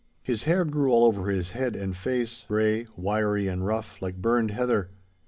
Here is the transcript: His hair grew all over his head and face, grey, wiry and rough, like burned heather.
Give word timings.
His 0.23 0.45
hair 0.45 0.65
grew 0.65 0.91
all 0.91 1.05
over 1.05 1.29
his 1.29 1.51
head 1.51 1.75
and 1.75 1.95
face, 1.95 2.43
grey, 2.47 2.87
wiry 2.97 3.47
and 3.47 3.63
rough, 3.63 4.01
like 4.01 4.19
burned 4.19 4.49
heather. 4.49 4.89